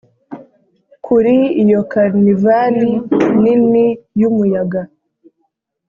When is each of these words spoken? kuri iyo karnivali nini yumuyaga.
kuri 1.05 1.35
iyo 1.63 1.79
karnivali 1.91 2.89
nini 3.41 3.85
yumuyaga. 4.19 4.81